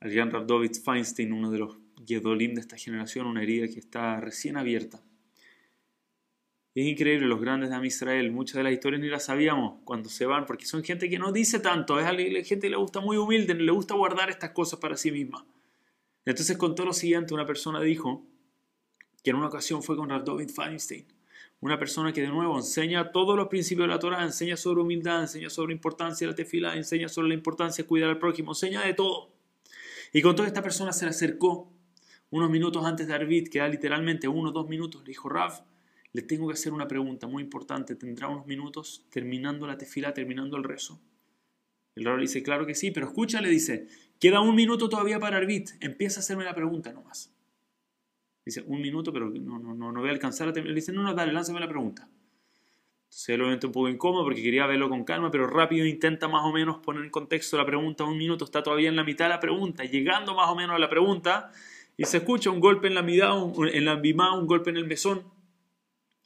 al 0.00 0.10
gran 0.10 0.30
Radovitz 0.30 0.82
Feinstein, 0.82 1.32
uno 1.32 1.50
de 1.50 1.58
los 1.58 1.78
Gedolim 2.04 2.54
de 2.54 2.60
esta 2.60 2.76
generación, 2.76 3.26
una 3.26 3.42
herida 3.42 3.68
que 3.68 3.78
está 3.78 4.20
recién 4.20 4.56
abierta. 4.56 5.02
es 6.74 6.86
increíble, 6.86 7.26
los 7.26 7.40
grandes 7.40 7.70
de 7.70 7.76
Am 7.76 7.84
Israel, 7.84 8.30
muchas 8.30 8.56
de 8.56 8.62
las 8.62 8.72
historias 8.72 9.02
ni 9.02 9.08
las 9.08 9.24
sabíamos 9.24 9.80
cuando 9.84 10.08
se 10.08 10.26
van, 10.26 10.46
porque 10.46 10.66
son 10.66 10.82
gente 10.82 11.10
que 11.10 11.18
no 11.18 11.32
dice 11.32 11.60
tanto, 11.60 11.98
es 11.98 12.06
gente 12.48 12.66
que 12.66 12.70
le 12.70 12.76
gusta 12.76 13.00
muy 13.00 13.16
humilde, 13.16 13.54
le 13.54 13.72
gusta 13.72 13.94
guardar 13.94 14.30
estas 14.30 14.50
cosas 14.50 14.78
para 14.78 14.96
sí 14.96 15.10
misma. 15.10 15.44
Entonces 16.24 16.56
contó 16.56 16.84
lo 16.84 16.92
siguiente, 16.92 17.34
una 17.34 17.46
persona 17.46 17.80
dijo 17.80 18.26
que 19.22 19.30
en 19.30 19.36
una 19.36 19.48
ocasión 19.48 19.82
fue 19.82 19.96
con 19.96 20.08
David 20.08 20.50
Feinstein, 20.50 21.06
una 21.60 21.78
persona 21.78 22.12
que 22.12 22.22
de 22.22 22.28
nuevo 22.28 22.56
enseña 22.56 23.12
todos 23.12 23.36
los 23.36 23.48
principios 23.48 23.86
de 23.86 23.94
la 23.94 23.98
Torah, 23.98 24.22
enseña 24.24 24.56
sobre 24.56 24.80
humildad, 24.80 25.22
enseña 25.22 25.50
sobre 25.50 25.68
la 25.68 25.74
importancia 25.74 26.26
de 26.26 26.32
la 26.32 26.36
tefila, 26.36 26.76
enseña 26.76 27.08
sobre 27.08 27.28
la 27.28 27.34
importancia 27.34 27.84
de 27.84 27.88
cuidar 27.88 28.08
al 28.08 28.18
prójimo, 28.18 28.52
enseña 28.52 28.82
de 28.82 28.94
todo. 28.94 29.30
Y 30.12 30.22
con 30.22 30.34
toda 30.34 30.48
esta 30.48 30.62
persona 30.62 30.92
se 30.92 31.04
le 31.04 31.10
acercó 31.10 31.70
unos 32.30 32.50
minutos 32.50 32.84
antes 32.84 33.06
de 33.06 33.14
Arvid, 33.14 33.48
que 33.48 33.58
da 33.58 33.68
literalmente 33.68 34.28
uno 34.28 34.50
o 34.50 34.52
dos 34.52 34.68
minutos, 34.68 35.02
le 35.02 35.08
dijo, 35.08 35.28
Raf, 35.28 35.60
le 36.12 36.22
tengo 36.22 36.48
que 36.48 36.54
hacer 36.54 36.72
una 36.72 36.88
pregunta 36.88 37.26
muy 37.26 37.42
importante, 37.42 37.94
¿tendrá 37.94 38.28
unos 38.28 38.46
minutos 38.46 39.06
terminando 39.10 39.66
la 39.66 39.76
tefila, 39.76 40.14
terminando 40.14 40.56
el 40.56 40.64
rezo? 40.64 41.00
El 41.94 42.04
Raf 42.04 42.16
le 42.16 42.22
dice, 42.22 42.42
claro 42.42 42.66
que 42.66 42.74
sí, 42.74 42.90
pero 42.90 43.06
escucha, 43.06 43.40
le 43.40 43.48
dice, 43.48 43.88
queda 44.18 44.40
un 44.40 44.54
minuto 44.54 44.88
todavía 44.88 45.18
para 45.18 45.36
Arvid, 45.36 45.68
empieza 45.80 46.20
a 46.20 46.22
hacerme 46.22 46.44
la 46.44 46.54
pregunta 46.54 46.92
nomás. 46.92 47.34
Dice, 48.44 48.62
un 48.66 48.80
minuto, 48.80 49.12
pero 49.12 49.28
no, 49.28 49.58
no, 49.58 49.74
no, 49.74 49.92
no 49.92 50.00
voy 50.00 50.08
a 50.08 50.12
alcanzar 50.12 50.48
a 50.48 50.52
terminar. 50.52 50.74
Le 50.74 50.80
dice, 50.80 50.92
no, 50.92 51.02
no, 51.02 51.14
dale, 51.14 51.32
lánzame 51.32 51.60
la 51.60 51.68
pregunta. 51.68 52.08
Entonces 53.10 53.28
él 53.30 53.40
obviamente 53.40 53.66
un 53.66 53.72
poco 53.72 53.88
incómodo 53.88 54.24
porque 54.24 54.40
quería 54.40 54.66
verlo 54.66 54.88
con 54.88 55.04
calma, 55.04 55.32
pero 55.32 55.48
rápido 55.48 55.84
intenta 55.84 56.28
más 56.28 56.44
o 56.44 56.52
menos 56.52 56.78
poner 56.78 57.04
en 57.04 57.10
contexto 57.10 57.56
la 57.56 57.66
pregunta. 57.66 58.04
Un 58.04 58.16
minuto 58.16 58.44
está 58.44 58.62
todavía 58.62 58.88
en 58.88 58.96
la 58.96 59.02
mitad 59.02 59.24
de 59.24 59.30
la 59.30 59.40
pregunta, 59.40 59.84
llegando 59.84 60.34
más 60.34 60.48
o 60.48 60.54
menos 60.54 60.76
a 60.76 60.78
la 60.78 60.88
pregunta, 60.88 61.50
y 61.96 62.04
se 62.04 62.18
escucha 62.18 62.50
un 62.50 62.60
golpe 62.60 62.88
en 62.88 62.94
la 62.94 63.02
midá, 63.02 63.32
en 63.72 63.84
la 63.84 63.96
bimá, 63.96 64.36
un 64.36 64.46
golpe 64.46 64.70
en 64.70 64.76
el 64.76 64.86
mesón. 64.86 65.24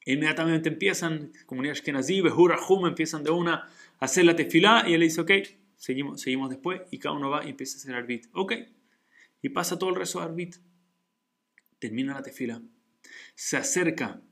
Inmediatamente 0.06 0.69
empiezan, 0.69 1.32
comunidad 1.46 1.72
Ashkenazí, 1.72 2.20
Behur 2.20 2.55
empiezan 2.87 3.25
de 3.25 3.31
una 3.31 3.55
a 3.55 4.05
hacer 4.05 4.25
la 4.25 4.37
tefilá 4.37 4.84
y 4.87 4.94
él 4.94 5.00
dice, 5.00 5.20
ok, 5.22 5.31
seguimos, 5.76 6.20
seguimos 6.20 6.50
después 6.50 6.82
y 6.90 6.99
cada 6.99 7.14
uno 7.16 7.31
va 7.31 7.44
y 7.44 7.50
empieza 7.50 7.76
a 7.76 7.81
hacer 7.81 7.94
arbit. 7.94 8.26
Ok, 8.32 8.52
y 9.43 9.49
pasa 9.50 9.78
todo 9.78 9.90
el 9.90 9.96
resto 9.96 10.20
de 10.20 10.26
arbit. 10.26 10.56
Termina 11.78 12.14
la 12.14 12.22
tefila. 12.22 12.62
Se 13.34 13.56
acerca 13.56 14.22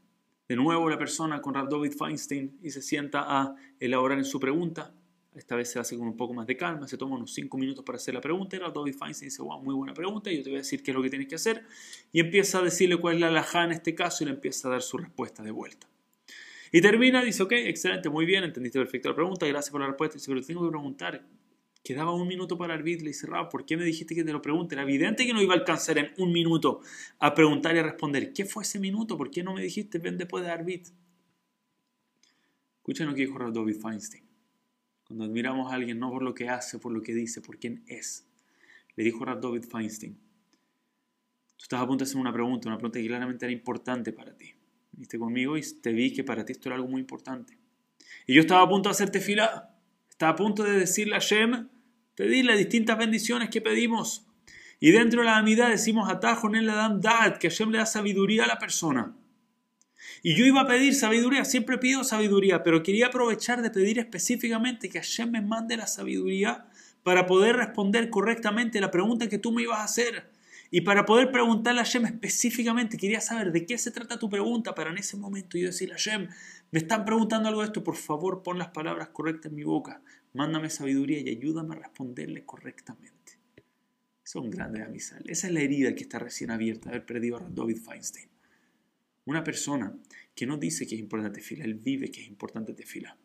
de 0.49 0.57
nuevo 0.57 0.89
la 0.89 0.99
persona 0.99 1.41
con 1.41 1.55
Rav 1.55 1.69
Feinstein 1.99 2.59
y 2.63 2.71
se 2.71 2.83
sienta 2.83 3.25
a 3.27 3.55
elaborar 3.81 4.19
en 4.19 4.25
su 4.25 4.39
pregunta. 4.39 4.95
Esta 5.35 5.57
vez 5.57 5.71
se 5.71 5.79
hace 5.79 5.97
con 5.97 6.07
un 6.07 6.17
poco 6.17 6.35
más 6.35 6.47
de 6.47 6.57
calma, 6.57 6.87
se 6.87 6.99
toma 6.99 7.17
unos 7.17 7.33
5 7.33 7.57
minutos 7.57 7.85
para 7.85 7.97
hacer 7.97 8.13
la 8.13 8.21
pregunta. 8.21 8.57
Y 8.57 8.59
David 8.59 8.95
Feinstein 8.95 9.29
dice, 9.29 9.41
wow, 9.41 9.63
muy 9.63 9.75
buena 9.75 9.95
pregunta, 9.95 10.31
yo 10.31 10.43
te 10.43 10.51
voy 10.51 10.57
a 10.57 10.61
decir 10.61 10.83
qué 10.83 10.91
es 10.91 10.95
lo 10.95 11.03
que 11.03 11.09
tienes 11.09 11.29
que 11.29 11.37
hacer. 11.37 11.65
Y 12.13 12.21
empieza 12.21 12.59
a 12.59 12.63
decirle 12.63 12.99
cuál 12.99 13.15
es 13.15 13.21
la 13.21 13.29
alajá 13.29 13.65
en 13.65 13.73
este 13.73 13.95
caso 13.95 14.25
y 14.25 14.27
le 14.27 14.35
empieza 14.35 14.69
a 14.69 14.73
dar 14.73 14.83
su 14.83 14.99
respuesta 14.99 15.43
de 15.43 15.51
vuelta. 15.51 15.89
Y 16.71 16.81
termina, 16.81 17.23
dice, 17.23 17.43
ok, 17.43 17.53
excelente, 17.53 18.09
muy 18.09 18.25
bien, 18.27 18.45
entendiste 18.45 18.79
perfecto 18.79 19.09
la 19.09 19.15
pregunta, 19.15 19.47
gracias 19.47 19.71
por 19.71 19.81
la 19.81 19.87
respuesta. 19.87 20.15
Dice, 20.15 20.29
pero 20.29 20.43
tengo 20.43 20.65
que 20.65 20.71
preguntar, 20.71 21.27
quedaba 21.83 22.15
un 22.15 22.29
minuto 22.29 22.57
para 22.57 22.75
el 22.75 22.85
le 22.85 22.95
dice, 22.95 23.27
Rav, 23.27 23.49
¿por 23.49 23.67
qué 23.67 23.77
me 23.77 23.85
dijiste 23.85 24.15
que 24.15 24.25
te 24.25 24.33
lo 24.33 24.41
pregunte? 24.41 24.75
Era 24.75 24.83
evidente 24.83 25.27
que 25.27 25.33
no 25.33 25.43
iba 25.43 25.55
a 25.55 25.59
alcanzar 25.59 25.99
en 25.99 26.13
un 26.19 26.33
minuto 26.33 26.81
a 27.19 27.35
preguntar 27.35 27.75
y 27.75 27.79
a 27.79 27.83
responder. 27.83 28.33
¿Qué 28.33 28.45
fue 28.45 28.63
ese 28.63 28.79
minuto? 28.79 29.17
¿Por 29.17 29.31
qué 29.31 29.43
no 29.43 29.55
me 29.55 29.63
dijiste, 29.63 29.99
ven 29.99 30.17
después 30.17 30.45
de 30.45 30.51
Arbit? 30.51 30.89
Escuchen 32.79 33.07
lo 33.07 33.15
que 33.15 33.27
dijo 33.27 33.39
David 33.39 33.77
Feinstein. 33.81 34.32
Cuando 35.13 35.27
admiramos 35.27 35.71
a 35.71 35.75
alguien 35.75 35.99
no 35.99 36.11
por 36.11 36.23
lo 36.23 36.35
que 36.35 36.49
hace, 36.49 36.79
por 36.79 36.91
lo 36.91 37.03
que 37.03 37.13
dice, 37.13 37.43
por 37.43 37.59
quién 37.59 37.85
es. 37.87 38.27
Le 38.97 39.05
dijo 39.05 39.27
David 39.27 39.65
Feinstein. 39.71 40.15
Tú 40.15 41.65
estás 41.65 41.83
a 41.83 41.87
punto 41.87 42.03
de 42.03 42.09
hacer 42.09 42.19
una 42.19 42.33
pregunta, 42.33 42.71
una 42.71 42.79
pregunta 42.79 42.99
que 42.99 43.07
claramente 43.09 43.45
era 43.45 43.53
importante 43.53 44.15
para 44.15 44.35
ti. 44.35 44.55
Viste 44.93 45.19
conmigo 45.19 45.59
y 45.59 45.63
te 45.83 45.93
vi 45.93 46.15
que 46.15 46.25
para 46.25 46.47
ti 46.47 46.53
esto 46.53 46.71
era 46.71 46.77
algo 46.77 46.89
muy 46.89 47.03
importante. 47.03 47.59
Y 48.27 48.33
yo 48.33 48.41
estaba 48.41 48.63
a 48.63 48.69
punto 48.71 48.89
de 48.89 48.93
hacerte 48.93 49.21
fila. 49.21 49.77
Estaba 50.09 50.33
a 50.33 50.37
punto 50.37 50.65
de 50.65 50.79
decirle 50.79 51.17
a 51.17 51.19
Shem, 51.19 51.69
pedirle 52.15 52.57
distintas 52.57 52.97
bendiciones 52.97 53.51
que 53.51 53.61
pedimos. 53.61 54.27
Y 54.81 54.93
dentro 54.93 55.21
de 55.21 55.27
la 55.27 55.37
amidad 55.37 55.69
decimos 55.69 56.09
atajo 56.09 56.49
en 56.49 56.55
el 56.55 56.71
Adam 56.71 57.03
Dad, 57.03 57.37
que 57.37 57.51
Hashem 57.51 57.71
le 57.71 57.77
da 57.77 57.85
sabiduría 57.85 58.45
a 58.45 58.49
la 58.49 58.59
persona. 58.59 59.15
Y 60.25 60.37
yo 60.37 60.47
iba 60.47 60.61
a 60.61 60.67
pedir 60.69 60.95
sabiduría, 60.95 61.45
siempre 61.45 61.79
pido 61.79 62.05
sabiduría, 62.05 62.63
pero 62.63 62.85
quería 62.85 63.09
aprovechar 63.09 63.61
de 63.61 63.71
pedir 63.71 63.99
específicamente 63.99 64.89
que 64.89 65.01
Hashem 65.01 65.33
me 65.33 65.43
mande 65.43 65.77
la 65.77 65.89
sabiduría 65.89 66.67
para 67.03 67.27
poder 67.27 67.57
responder 67.57 68.09
correctamente 68.09 68.81
la 68.81 68.93
pregunta 68.93 69.29
que 69.29 69.39
tú 69.39 69.51
me 69.51 69.63
ibas 69.63 69.81
a 69.81 69.85
hacer. 69.85 70.31
Y 70.71 70.83
para 70.83 71.05
poder 71.05 71.33
preguntarle 71.33 71.81
a 71.81 71.85
Hashem 71.85 72.07
específicamente, 72.07 72.97
quería 72.97 73.21
saber 73.21 73.51
de 73.51 73.67
qué 73.67 73.77
se 73.79 73.91
trata 73.91 74.19
tu 74.19 74.31
pregunta 74.31 74.75
para 74.77 74.91
en 74.91 74.99
ese 74.99 75.17
momento 75.17 75.59
yo 75.59 75.67
decirle 75.67 75.95
a 75.95 75.99
Hashem, 75.99 76.29
me 76.71 76.79
están 76.79 77.05
preguntando 77.05 77.49
algo 77.49 77.61
de 77.61 77.67
esto, 77.67 77.83
por 77.83 77.97
favor 77.97 78.45
pon 78.45 78.59
las 78.59 78.69
palabras 78.69 79.09
correctas 79.09 79.51
en 79.51 79.57
mi 79.57 79.65
boca, 79.65 80.03
mándame 80.33 80.71
sabiduría 80.71 81.19
y 81.21 81.29
ayúdame 81.31 81.75
a 81.75 81.79
responderle 81.81 82.45
correctamente. 82.47 83.39
Son 84.23 84.49
grandes 84.51 84.87
amistades. 84.87 85.25
Esa 85.27 85.49
es 85.49 85.53
la 85.53 85.61
herida 85.61 85.95
que 85.97 86.05
está 86.05 86.21
recién 86.21 86.53
abierta, 86.53 86.91
haber 86.91 87.05
perdido 87.05 87.39
a 87.39 87.41
David 87.41 87.79
Feinstein. 87.79 88.29
Una 89.25 89.45
persona 89.45 89.97
que 90.35 90.47
no 90.47 90.57
dice 90.57 90.87
que 90.87 90.95
es 90.95 91.01
importante 91.01 91.41
fila, 91.41 91.65
él 91.65 91.75
vive 91.75 92.11
que 92.11 92.23
es 92.23 92.29
importante 92.29 92.75
fila. 92.85 93.17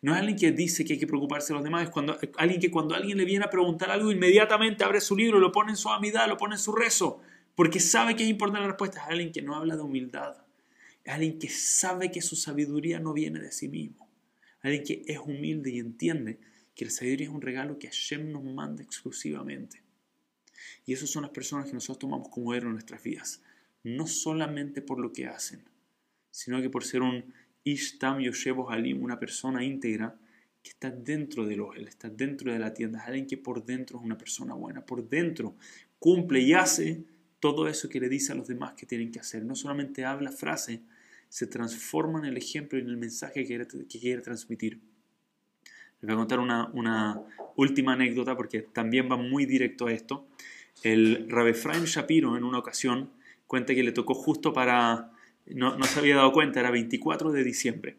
No 0.00 0.12
es 0.14 0.20
alguien 0.20 0.38
que 0.38 0.52
dice 0.52 0.84
que 0.84 0.94
hay 0.94 0.98
que 0.98 1.06
preocuparse 1.06 1.48
de 1.48 1.54
los 1.54 1.64
demás, 1.64 1.88
es 1.88 2.30
alguien 2.36 2.60
que 2.60 2.70
cuando 2.70 2.94
alguien 2.94 3.18
le 3.18 3.24
viene 3.24 3.44
a 3.44 3.50
preguntar 3.50 3.90
algo, 3.90 4.12
inmediatamente 4.12 4.84
abre 4.84 5.00
su 5.00 5.16
libro, 5.16 5.40
lo 5.40 5.50
pone 5.50 5.72
en 5.72 5.76
su 5.76 5.88
amidad, 5.88 6.28
lo 6.28 6.36
pone 6.36 6.54
en 6.54 6.60
su 6.60 6.72
rezo, 6.72 7.20
porque 7.54 7.80
sabe 7.80 8.14
que 8.14 8.22
es 8.22 8.30
importante 8.30 8.60
la 8.60 8.68
respuesta. 8.68 9.00
Es 9.00 9.08
alguien 9.08 9.32
que 9.32 9.42
no 9.42 9.56
habla 9.56 9.76
de 9.76 9.82
humildad, 9.82 10.36
es 11.04 11.12
alguien 11.12 11.38
que 11.38 11.48
sabe 11.48 12.10
que 12.10 12.22
su 12.22 12.36
sabiduría 12.36 13.00
no 13.00 13.12
viene 13.12 13.40
de 13.40 13.50
sí 13.50 13.68
mismo, 13.68 14.08
alguien 14.60 14.84
que 14.84 15.02
es 15.06 15.18
humilde 15.18 15.70
y 15.70 15.78
entiende 15.78 16.38
que 16.74 16.84
la 16.84 16.90
sabiduría 16.90 17.26
es 17.26 17.32
un 17.32 17.42
regalo 17.42 17.78
que 17.78 17.88
Hashem 17.88 18.30
nos 18.30 18.44
manda 18.44 18.82
exclusivamente. 18.82 19.82
Y 20.86 20.92
esas 20.92 21.10
son 21.10 21.22
las 21.22 21.32
personas 21.32 21.66
que 21.66 21.72
nosotros 21.72 21.98
tomamos 21.98 22.28
como 22.28 22.54
héroes 22.54 22.68
en 22.68 22.74
nuestras 22.74 23.02
vidas, 23.02 23.42
no 23.84 24.06
solamente 24.06 24.82
por 24.82 24.98
lo 24.98 25.12
que 25.12 25.26
hacen, 25.26 25.62
sino 26.30 26.60
que 26.60 26.70
por 26.70 26.84
ser 26.84 27.02
un 27.02 27.32
Ishtam 27.64 28.20
Yoshebo 28.20 28.70
Halim, 28.70 29.02
una 29.02 29.18
persona 29.18 29.64
íntegra 29.64 30.16
que 30.62 30.70
está 30.70 30.90
dentro 30.90 31.46
del 31.46 31.60
ojel, 31.60 31.88
está 31.88 32.08
dentro 32.08 32.52
de 32.52 32.58
la 32.58 32.72
tienda, 32.72 33.00
es 33.00 33.06
alguien 33.06 33.26
que 33.26 33.36
por 33.36 33.64
dentro 33.64 33.98
es 33.98 34.04
una 34.04 34.16
persona 34.16 34.54
buena, 34.54 34.84
por 34.84 35.08
dentro 35.08 35.56
cumple 35.98 36.40
y 36.40 36.52
hace 36.52 37.04
todo 37.38 37.68
eso 37.68 37.88
que 37.88 38.00
le 38.00 38.08
dice 38.08 38.32
a 38.32 38.34
los 38.34 38.48
demás 38.48 38.74
que 38.74 38.86
tienen 38.86 39.10
que 39.10 39.20
hacer. 39.20 39.44
No 39.44 39.54
solamente 39.54 40.04
habla 40.04 40.30
frase, 40.30 40.82
se 41.28 41.46
transforma 41.46 42.18
en 42.18 42.26
el 42.26 42.36
ejemplo 42.36 42.78
y 42.78 42.82
en 42.82 42.88
el 42.88 42.96
mensaje 42.96 43.44
que 43.44 43.66
quiere, 43.88 44.20
transmitir. 44.20 44.80
Les 46.00 46.08
voy 46.08 46.12
a 46.12 46.16
contar 46.16 46.40
una, 46.40 47.22
última 47.54 47.92
anécdota 47.92 48.36
porque 48.36 48.62
también 48.62 49.08
va 49.10 49.16
muy 49.16 49.46
directo 49.46 49.86
a 49.86 49.92
esto. 49.92 50.26
El 50.82 51.28
Rabbi 51.28 51.52
Shapiro 51.52 52.36
en 52.36 52.44
una 52.44 52.58
ocasión 52.58 53.10
cuenta 53.52 53.74
que 53.74 53.82
le 53.82 53.92
tocó 53.92 54.14
justo 54.14 54.54
para 54.54 55.10
no, 55.44 55.82
se 55.84 55.98
había 55.98 56.16
dado 56.16 56.32
cuenta, 56.32 56.58
era 56.58 56.70
24 56.70 57.32
de 57.32 57.44
diciembre. 57.44 57.98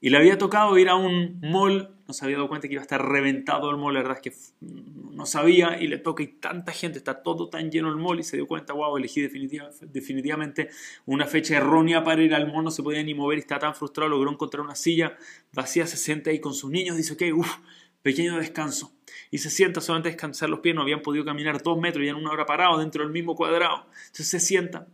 Y 0.00 0.08
le 0.08 0.16
había 0.16 0.38
tocado 0.38 0.78
ir 0.78 0.88
a 0.88 0.94
un 0.94 1.38
mall, 1.42 1.94
no 2.08 2.14
se 2.14 2.24
había 2.24 2.38
dado 2.38 2.48
cuenta 2.48 2.66
que 2.66 2.72
iba 2.72 2.80
a 2.80 2.84
estar 2.84 3.06
reventado 3.06 3.70
el 3.70 3.76
mall, 3.76 3.92
la 3.92 4.00
verdad 4.00 4.16
es 4.16 4.22
que 4.22 4.34
no 4.62 5.26
sabía 5.26 5.82
y 5.82 5.86
le 5.86 5.98
toca 5.98 6.22
y 6.22 6.28
tanta 6.28 6.72
gente, 6.72 6.96
está 6.96 7.22
todo 7.22 7.50
tan 7.50 7.70
lleno 7.70 7.90
el 7.90 7.96
mall 7.96 8.20
y 8.20 8.22
se 8.22 8.38
dio 8.38 8.46
cuenta, 8.46 8.72
wow, 8.72 8.96
elegí 8.96 9.20
definitivamente 9.20 10.70
una 11.04 11.26
fecha 11.26 11.58
errónea 11.58 12.02
para 12.02 12.22
ir 12.22 12.34
al 12.34 12.50
mall, 12.50 12.64
no 12.64 12.70
se 12.70 12.82
podía 12.82 13.02
ni 13.02 13.12
mover 13.12 13.36
y 13.36 13.42
está 13.42 13.58
tan 13.58 13.74
frustrado, 13.74 14.08
logró 14.08 14.30
encontrar 14.30 14.62
una 14.62 14.76
silla 14.76 15.18
vacía, 15.52 15.86
se 15.86 15.98
sienta 15.98 16.30
ahí 16.30 16.40
con 16.40 16.54
sus 16.54 16.70
niños, 16.70 16.96
dice, 16.96 17.12
ok, 17.12 17.38
uff, 17.38 17.58
pequeño 18.02 18.36
descanso. 18.38 18.92
Y 19.30 19.38
se 19.38 19.50
sienta 19.50 19.80
solamente 19.80 20.08
a 20.08 20.12
descansar 20.12 20.50
los 20.50 20.60
pies, 20.60 20.74
no 20.74 20.82
habían 20.82 21.02
podido 21.02 21.24
caminar 21.24 21.62
dos 21.62 21.78
metros 21.78 22.04
y 22.04 22.08
en 22.08 22.16
una 22.16 22.30
hora 22.30 22.46
parado 22.46 22.78
dentro 22.78 23.02
del 23.02 23.12
mismo 23.12 23.34
cuadrado. 23.34 23.86
Entonces 24.06 24.28
se 24.28 24.40
sienta 24.40 24.86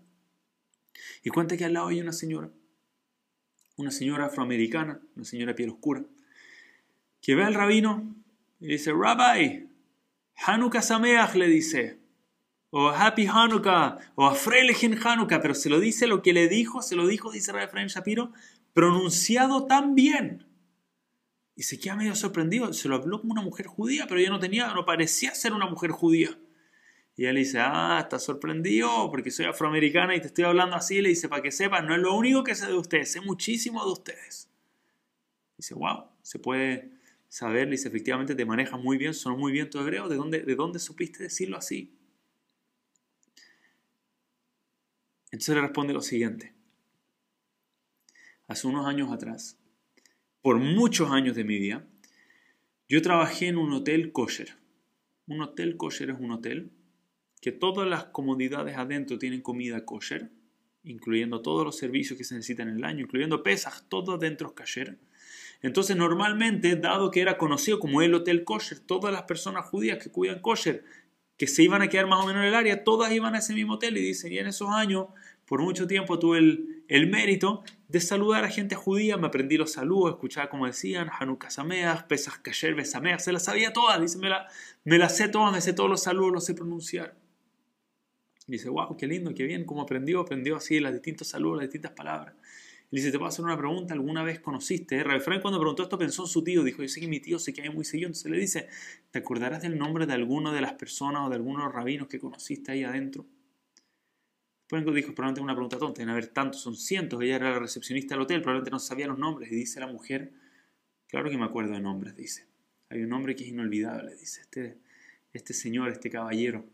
y 1.23 1.31
cuenta 1.31 1.57
que 1.57 1.65
al 1.65 1.73
lado 1.73 1.88
hay 1.88 2.00
una 2.00 2.12
señora, 2.12 2.50
una 3.77 3.91
señora 3.91 4.27
afroamericana, 4.27 5.00
una 5.17 5.25
señora 5.25 5.55
piel 5.55 5.71
oscura, 5.71 6.05
que 7.21 7.35
ve 7.35 7.45
al 7.45 7.55
rabino 7.55 8.15
y 8.61 8.67
le 8.67 8.73
dice, 8.75 8.93
Rabbi, 8.93 9.69
Hanukkah 10.47 10.83
Sameach 10.83 11.35
le 11.35 11.49
dice, 11.49 11.99
o 12.71 12.88
Happy 12.88 13.27
Hanukkah, 13.27 13.99
o 14.15 14.27
Afrelechen 14.27 14.99
Hanukkah, 15.03 15.41
pero 15.41 15.55
se 15.55 15.69
lo 15.69 15.81
dice 15.81 16.07
lo 16.07 16.23
que 16.23 16.33
le 16.33 16.49
dijo, 16.49 16.83
se 16.83 16.97
lo 16.97 17.07
dijo, 17.07 17.33
dice 17.33 17.53
Rabbi 17.53 17.88
Shapiro, 17.88 18.33
pronunciado 18.73 19.67
tan 19.67 19.95
bien. 19.95 20.48
Y 21.59 21.65
se 21.65 21.81
queda 21.81 21.97
medio 21.97 22.15
sorprendido, 22.15 22.73
se 22.73 22.88
lo 22.88 22.95
habló 22.95 23.21
como 23.21 23.33
una 23.33 23.43
mujer 23.43 23.67
judía, 23.67 24.07
pero 24.07 24.21
ella 24.21 24.31
no 24.31 24.38
tenía, 24.38 24.73
no 24.75 24.85
parecía 24.85 25.35
ser 25.35 25.53
una 25.53 25.67
mujer 25.67 25.91
judía. 25.91 26.38
Y 27.17 27.25
él 27.25 27.35
dice, 27.35 27.59
ah, 27.59 27.99
estás 28.00 28.23
sorprendido 28.23 29.11
porque 29.11 29.33
soy 29.33 29.47
afroamericana 29.47 30.15
y 30.15 30.21
te 30.21 30.29
estoy 30.29 30.45
hablando 30.45 30.77
así. 30.77 31.03
Le 31.03 31.09
dice, 31.09 31.29
para 31.29 31.43
que 31.43 31.50
sepas, 31.50 31.83
no 31.83 31.97
es 31.97 32.00
lo 32.00 32.15
único 32.15 32.45
que 32.45 32.55
sé 32.55 32.69
de 32.69 32.75
ustedes, 32.75 33.11
sé 33.11 33.21
muchísimo 33.23 33.85
de 33.85 33.91
ustedes. 33.91 34.49
Dice, 35.57 35.75
wow, 35.75 36.05
se 36.23 36.38
puede 36.38 36.93
saber, 37.29 37.65
le 37.65 37.73
dice, 37.73 37.88
efectivamente 37.88 38.37
te 38.37 38.45
manejas 38.45 38.81
muy 38.81 38.97
bien, 38.97 39.12
son 39.12 39.37
muy 39.37 39.50
bien 39.50 39.69
tu 39.69 39.81
hebreo, 39.81 40.09
¿de 40.09 40.15
dónde, 40.15 40.43
¿de 40.43 40.55
dónde 40.55 40.79
supiste 40.79 41.25
decirlo 41.25 41.57
así? 41.57 41.93
Entonces 45.33 45.57
le 45.57 45.61
responde 45.61 45.93
lo 45.93 46.03
siguiente. 46.03 46.55
Hace 48.47 48.69
unos 48.69 48.87
años 48.87 49.11
atrás, 49.11 49.59
por 50.49 50.61
muchos 50.61 51.11
años 51.11 51.37
de 51.37 51.45
mi 51.45 51.59
vida, 51.59 51.85
yo 52.88 53.02
trabajé 53.02 53.49
en 53.49 53.59
un 53.59 53.71
hotel 53.71 54.12
kosher. 54.12 54.57
Un 55.26 55.43
hotel 55.43 55.76
kosher 55.76 56.09
es 56.09 56.19
un 56.19 56.31
hotel 56.31 56.73
que 57.43 57.52
todas 57.52 57.87
las 57.87 58.05
comodidades 58.05 58.78
adentro 58.78 59.19
tienen 59.19 59.43
comida 59.43 59.85
kosher, 59.85 60.31
incluyendo 60.85 61.43
todos 61.43 61.67
los 61.67 61.76
servicios 61.76 62.17
que 62.17 62.25
se 62.25 62.35
necesitan 62.35 62.71
en 62.71 62.76
el 62.76 62.85
año, 62.85 63.05
incluyendo 63.05 63.43
pesas, 63.43 63.85
todo 63.90 64.14
adentro 64.14 64.49
es 64.49 64.55
kosher. 64.55 64.99
Entonces, 65.61 65.99
normalmente, 65.99 66.76
dado 66.76 67.11
que 67.11 67.21
era 67.21 67.37
conocido 67.37 67.78
como 67.78 68.00
el 68.00 68.14
hotel 68.14 68.45
kosher, 68.45 68.78
todas 68.78 69.12
las 69.12 69.25
personas 69.25 69.67
judías 69.67 70.02
que 70.02 70.11
cuidan 70.11 70.40
kosher, 70.40 70.83
que 71.37 71.47
se 71.47 71.62
iban 71.62 71.83
a 71.83 71.88
quedar 71.88 72.07
más 72.07 72.25
o 72.25 72.26
menos 72.26 72.40
en 72.40 72.49
el 72.49 72.55
área, 72.55 72.85
todas 72.85 73.12
iban 73.12 73.35
a 73.35 73.40
ese 73.40 73.52
mismo 73.52 73.75
hotel 73.75 73.99
y 73.99 74.00
dicen, 74.00 74.33
y 74.33 74.38
en 74.38 74.47
esos 74.47 74.71
años, 74.71 75.09
por 75.49 75.62
mucho 75.62 75.87
tiempo 75.87 76.19
tuve 76.19 76.38
el, 76.38 77.07
mérito 77.09 77.64
de 77.88 78.00
saludar 78.00 78.45
a 78.45 78.50
gente 78.50 78.75
judía, 78.75 79.17
me 79.17 79.28
aprendí 79.28 79.57
los 79.57 79.73
saludos, 79.73 80.12
escuchaba 80.12 80.50
como 80.50 80.67
decían, 80.67 81.09
Hanukkah 81.11 81.50
Sameach, 81.50 82.07
Pesach 82.07 82.43
Kasher 82.43 82.75
Besameach, 82.75 83.21
se 83.21 83.33
las 83.33 83.45
sabía 83.45 83.73
todas, 83.73 83.99
dice, 83.99 84.19
me, 84.19 84.28
la, 84.28 84.47
me 84.85 84.99
las 84.99 85.17
sé 85.17 85.28
todas, 85.28 85.50
me 85.52 85.62
sé 85.62 85.73
todos 85.73 85.88
los 85.88 86.02
saludos, 86.02 86.33
los 86.33 86.45
sé 86.45 86.55
pronunciar. 86.55 87.17
Y 88.47 88.52
dice, 88.52 88.69
wow, 88.69 88.95
qué 88.99 89.07
lindo, 89.07 89.35
qué 89.35 89.45
bien, 89.45 89.64
cómo 89.64 89.83
aprendió, 89.83 90.21
aprendió 90.21 90.57
así 90.57 90.81
las 90.81 90.93
distintos 90.93 91.28
saludos, 91.28 91.59
las 91.59 91.64
distintas 91.64 91.93
palabras. 91.93 92.35
Y 92.90 92.97
dice, 92.97 93.11
te 93.11 93.19
puedo 93.19 93.28
hacer 93.28 93.45
una 93.45 93.57
pregunta, 93.57 93.95
¿alguna 93.95 94.23
vez 94.23 94.40
conociste? 94.40 95.02
Rabbi 95.02 95.21
Frank 95.21 95.40
cuando 95.40 95.59
preguntó 95.59 95.83
esto 95.83 95.99
pensó 95.99 96.25
en 96.25 96.28
su 96.28 96.45
tío, 96.45 96.62
dijo, 96.62 96.83
yo 96.83 96.88
sé 96.88 97.00
que 97.00 97.09
mi 97.09 97.21
tío 97.21 97.38
se 97.38 97.55
queda 97.55 97.71
muy 97.71 97.87
seguido, 97.87 98.09
entonces 98.09 98.31
le 98.31 98.38
dice, 98.38 98.69
¿te 99.11 99.19
acordarás 99.19 99.62
del 99.62 99.78
nombre 99.78 100.07
de 100.07 100.12
alguna 100.12 100.52
de 100.52 100.61
las 100.61 100.75
personas 100.75 101.26
o 101.26 101.31
de 101.31 101.37
algunos 101.37 101.64
los 101.64 101.73
rabinos 101.73 102.09
que 102.09 102.19
conociste 102.19 102.73
ahí 102.73 102.85
adentro? 102.85 103.26
Después 104.71 104.95
dijo, 104.95 105.15
probablemente 105.15 105.41
una 105.41 105.55
pregunta 105.55 105.79
tonta, 105.79 106.03
en 106.03 106.11
haber 106.11 106.27
tantos, 106.29 106.61
son 106.61 106.77
cientos, 106.77 107.23
ella 107.23 107.37
era 107.37 107.53
la 107.53 107.59
recepcionista 107.59 108.15
del 108.15 108.23
hotel, 108.23 108.43
probablemente 108.43 108.71
no 108.71 108.79
sabía 108.79 109.07
los 109.07 109.19
nombres, 109.19 109.51
y 109.51 109.55
dice 109.55 109.81
la 109.81 109.87
mujer, 109.87 110.33
claro 111.07 111.31
que 111.31 111.39
me 111.39 111.45
acuerdo 111.45 111.73
de 111.73 111.81
nombres, 111.81 112.15
dice. 112.15 112.47
Hay 112.91 113.03
un 113.03 113.09
nombre 113.09 113.35
que 113.35 113.45
es 113.45 113.51
inolvidable, 113.51 114.15
dice, 114.15 114.43
este, 114.43 114.79
este 115.33 115.55
señor, 115.55 115.89
este 115.89 116.11
caballero, 116.11 116.67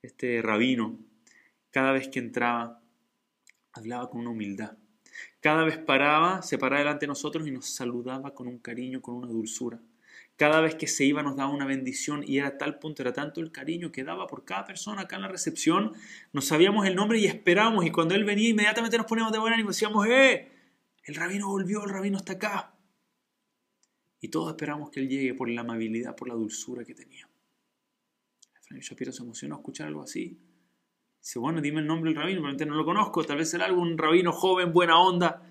este 0.00 0.40
rabino, 0.40 0.98
cada 1.70 1.92
vez 1.92 2.08
que 2.08 2.20
entraba, 2.20 2.82
hablaba 3.72 4.08
con 4.08 4.22
una 4.22 4.30
humildad. 4.30 4.78
Cada 5.40 5.64
vez 5.64 5.76
paraba, 5.76 6.40
se 6.40 6.56
paraba 6.56 6.80
delante 6.80 7.04
de 7.04 7.08
nosotros 7.08 7.46
y 7.46 7.50
nos 7.50 7.66
saludaba 7.66 8.34
con 8.34 8.48
un 8.48 8.58
cariño, 8.58 9.02
con 9.02 9.16
una 9.16 9.28
dulzura. 9.28 9.78
Cada 10.36 10.62
vez 10.62 10.74
que 10.74 10.86
se 10.86 11.04
iba 11.04 11.22
nos 11.22 11.36
daba 11.36 11.50
una 11.50 11.66
bendición 11.66 12.24
y 12.26 12.38
era 12.38 12.56
tal 12.56 12.78
punto, 12.78 13.02
era 13.02 13.12
tanto 13.12 13.42
el 13.42 13.52
cariño 13.52 13.92
que 13.92 14.04
daba 14.04 14.26
por 14.26 14.46
cada 14.46 14.64
persona 14.64 15.02
acá 15.02 15.16
en 15.16 15.22
la 15.22 15.28
recepción. 15.28 15.92
Nos 16.32 16.46
sabíamos 16.46 16.86
el 16.86 16.94
nombre 16.94 17.18
y 17.18 17.26
esperábamos 17.26 17.84
y 17.84 17.90
cuando 17.90 18.14
él 18.14 18.24
venía 18.24 18.48
inmediatamente 18.48 18.96
nos 18.96 19.04
poníamos 19.04 19.32
de 19.32 19.38
buen 19.38 19.52
ánimo 19.52 19.68
y 19.68 19.72
decíamos, 19.72 20.06
¡eh! 20.06 20.50
El 21.04 21.14
rabino 21.14 21.48
volvió, 21.48 21.84
el 21.84 21.90
rabino 21.90 22.16
está 22.16 22.32
acá. 22.32 22.74
Y 24.18 24.28
todos 24.28 24.48
esperamos 24.48 24.88
que 24.90 25.00
él 25.00 25.10
llegue 25.10 25.34
por 25.34 25.50
la 25.50 25.60
amabilidad, 25.60 26.16
por 26.16 26.28
la 26.28 26.34
dulzura 26.34 26.86
que 26.86 26.94
tenía. 26.94 27.28
Efraín 28.62 28.80
Shapiro 28.80 29.12
se 29.12 29.22
emocionó 29.22 29.56
escuchar 29.56 29.88
algo 29.88 30.02
así. 30.02 30.38
Dice, 31.20 31.38
bueno, 31.38 31.60
dime 31.60 31.80
el 31.80 31.86
nombre 31.86 32.12
del 32.12 32.16
rabino, 32.16 32.38
probablemente 32.40 32.64
no 32.64 32.76
lo 32.76 32.86
conozco, 32.86 33.24
tal 33.24 33.36
vez 33.36 33.50
será 33.50 33.66
algún 33.66 33.98
rabino 33.98 34.32
joven, 34.32 34.72
buena 34.72 34.98
onda. 34.98 35.42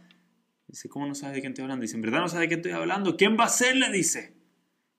Dice, 0.67 0.89
¿cómo 0.89 1.05
no 1.05 1.13
sabes 1.13 1.35
de 1.35 1.41
quién 1.41 1.51
estoy 1.51 1.63
hablando? 1.63 1.83
Dice, 1.83 1.95
¿en 1.95 2.01
verdad 2.01 2.21
no 2.21 2.27
sabes 2.27 2.41
de 2.41 2.47
quién 2.47 2.59
estoy 2.61 2.71
hablando? 2.71 3.15
¿Quién 3.17 3.37
va 3.39 3.45
a 3.45 3.49
ser? 3.49 3.75
Le 3.75 3.91
dice. 3.91 4.38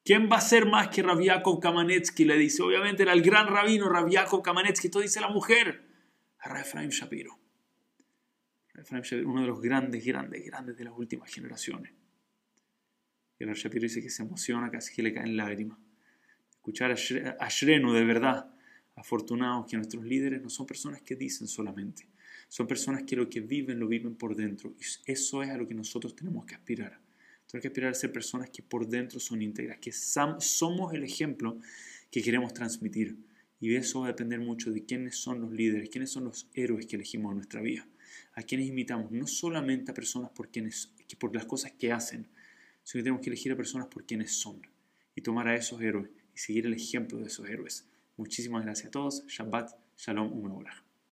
¿Quién 0.04 0.28
va 0.30 0.36
a 0.36 0.40
ser 0.40 0.66
más 0.66 0.88
que 0.88 1.02
Rabiakov 1.02 1.60
Kamanetsky? 1.60 2.24
Le 2.24 2.36
dice, 2.36 2.62
obviamente 2.62 3.02
era 3.02 3.12
el 3.12 3.22
gran 3.22 3.48
rabino 3.48 3.88
Rabiakov 3.88 4.42
Kamanetsky. 4.42 4.88
Esto 4.88 5.00
dice 5.00 5.20
la 5.20 5.28
mujer. 5.28 5.82
Efraim 6.44 6.90
Shapiro. 6.90 7.38
Efraim 8.74 9.02
Shapiro, 9.02 9.28
uno 9.28 9.42
de 9.42 9.48
los 9.48 9.60
grandes, 9.60 10.04
grandes, 10.04 10.44
grandes 10.44 10.76
de 10.76 10.84
las 10.84 10.94
últimas 10.96 11.32
generaciones. 11.32 11.92
Y 13.38 13.44
el 13.44 13.52
Shapiro 13.54 13.82
dice 13.82 14.02
que 14.02 14.10
se 14.10 14.22
emociona, 14.22 14.70
casi 14.70 14.94
que 14.94 15.02
le 15.02 15.12
caen 15.12 15.36
lágrimas 15.36 15.78
escuchar 16.60 16.92
a 17.38 17.48
Shrenu 17.48 17.92
de 17.92 18.04
verdad. 18.04 18.54
Afortunados 18.96 19.66
que 19.66 19.76
nuestros 19.76 20.04
líderes 20.04 20.42
no 20.42 20.50
son 20.50 20.66
personas 20.66 21.00
que 21.00 21.16
dicen 21.16 21.48
solamente, 21.48 22.06
son 22.48 22.66
personas 22.66 23.04
que 23.04 23.16
lo 23.16 23.30
que 23.30 23.40
viven 23.40 23.78
lo 23.78 23.88
viven 23.88 24.14
por 24.14 24.36
dentro. 24.36 24.74
Y 24.78 25.10
eso 25.10 25.42
es 25.42 25.48
a 25.48 25.56
lo 25.56 25.66
que 25.66 25.74
nosotros 25.74 26.14
tenemos 26.14 26.44
que 26.44 26.54
aspirar. 26.54 27.00
Tenemos 27.50 27.62
que 27.62 27.68
aspirar 27.68 27.90
a 27.90 27.94
ser 27.94 28.12
personas 28.12 28.48
que 28.48 28.62
por 28.62 28.86
dentro 28.86 29.18
son 29.18 29.42
íntegras, 29.42 29.78
que 29.78 29.90
somos 29.90 30.94
el 30.94 31.02
ejemplo 31.02 31.58
que 32.10 32.22
queremos 32.22 32.54
transmitir. 32.54 33.18
Y 33.58 33.74
eso 33.74 34.00
va 34.00 34.06
a 34.06 34.08
depender 34.10 34.38
mucho 34.38 34.70
de 34.70 34.84
quiénes 34.84 35.16
son 35.16 35.40
los 35.40 35.50
líderes, 35.50 35.90
quiénes 35.90 36.10
son 36.10 36.24
los 36.24 36.48
héroes 36.54 36.86
que 36.86 36.94
elegimos 36.94 37.32
en 37.32 37.38
nuestra 37.38 37.60
vida, 37.60 37.88
a 38.34 38.42
quienes 38.42 38.68
invitamos, 38.68 39.10
no 39.10 39.26
solamente 39.26 39.90
a 39.90 39.94
personas 39.94 40.30
por, 40.30 40.48
quienes, 40.50 40.92
por 41.18 41.34
las 41.34 41.44
cosas 41.44 41.72
que 41.72 41.92
hacen, 41.92 42.28
sino 42.84 43.00
que 43.00 43.02
tenemos 43.02 43.20
que 43.20 43.30
elegir 43.30 43.50
a 43.52 43.56
personas 43.56 43.88
por 43.88 44.06
quienes 44.06 44.30
son 44.30 44.62
y 45.16 45.20
tomar 45.20 45.48
a 45.48 45.56
esos 45.56 45.82
héroes 45.82 46.08
y 46.34 46.38
seguir 46.38 46.66
el 46.66 46.74
ejemplo 46.74 47.18
de 47.18 47.26
esos 47.26 47.48
héroes. 47.48 47.84
Muchísimas 48.16 48.64
gracias 48.64 48.88
a 48.88 48.90
todos. 48.92 49.26
Shabbat, 49.26 49.72
Shalom, 49.96 50.32
Umeorah. 50.32 50.89